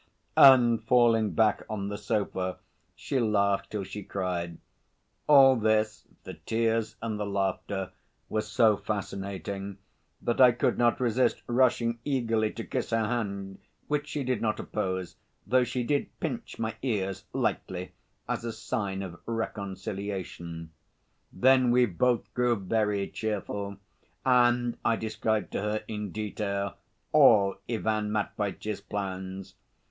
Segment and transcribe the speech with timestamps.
[0.39, 2.57] And falling back on the sofa,
[2.95, 4.57] she laughed till she cried.
[5.27, 7.91] All this the tears and the laughter
[8.27, 9.77] were so fascinating
[10.19, 14.59] that I could not resist rushing eagerly to kiss her hand, which she did not
[14.59, 17.91] oppose, though she did pinch my ears lightly
[18.27, 20.71] as a sign of reconciliation.
[21.31, 23.77] Then we both grew very cheerful,
[24.25, 26.73] and I described to her in detail
[27.11, 29.53] all Ivan Matveitch's plans.